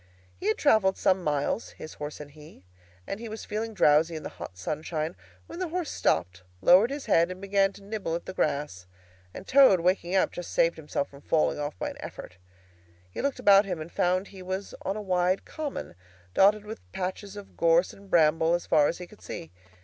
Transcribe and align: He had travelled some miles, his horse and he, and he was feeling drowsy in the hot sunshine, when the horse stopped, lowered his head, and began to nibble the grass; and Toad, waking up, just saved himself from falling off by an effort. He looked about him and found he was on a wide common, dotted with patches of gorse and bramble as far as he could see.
He 0.35 0.47
had 0.47 0.57
travelled 0.57 0.97
some 0.97 1.23
miles, 1.23 1.73
his 1.73 1.93
horse 1.93 2.19
and 2.19 2.31
he, 2.31 2.63
and 3.05 3.19
he 3.19 3.29
was 3.29 3.45
feeling 3.45 3.75
drowsy 3.75 4.15
in 4.15 4.23
the 4.23 4.29
hot 4.29 4.57
sunshine, 4.57 5.15
when 5.45 5.59
the 5.59 5.67
horse 5.69 5.91
stopped, 5.91 6.41
lowered 6.59 6.89
his 6.89 7.05
head, 7.05 7.29
and 7.29 7.39
began 7.39 7.71
to 7.73 7.83
nibble 7.83 8.17
the 8.19 8.33
grass; 8.33 8.87
and 9.31 9.47
Toad, 9.47 9.81
waking 9.81 10.15
up, 10.15 10.31
just 10.31 10.49
saved 10.53 10.75
himself 10.77 11.07
from 11.07 11.21
falling 11.21 11.59
off 11.59 11.77
by 11.77 11.91
an 11.91 11.97
effort. 12.01 12.37
He 13.11 13.21
looked 13.21 13.37
about 13.37 13.65
him 13.65 13.79
and 13.79 13.91
found 13.91 14.29
he 14.29 14.41
was 14.41 14.73
on 14.81 14.97
a 14.97 15.01
wide 15.03 15.45
common, 15.45 15.93
dotted 16.33 16.65
with 16.65 16.81
patches 16.93 17.35
of 17.35 17.55
gorse 17.55 17.93
and 17.93 18.09
bramble 18.09 18.55
as 18.55 18.65
far 18.65 18.87
as 18.87 18.97
he 18.97 19.05
could 19.05 19.21
see. 19.21 19.51